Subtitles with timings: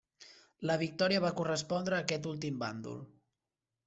[0.69, 2.97] La victòria va correspondre a aquest últim bàndol.